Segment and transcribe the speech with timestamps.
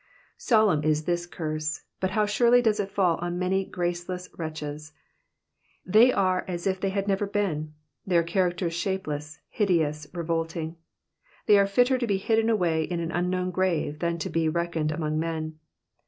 [0.49, 4.93] ''Solemn is this curse, but how surely does it fall on many graceless wretches!
[5.85, 7.75] They are as if they had never been.
[8.03, 10.75] Their character is shapeless, hideous, revolting.
[11.45, 14.91] They are fitter to be hidden away in an unknown grave than to be reckoned
[14.91, 15.59] among men.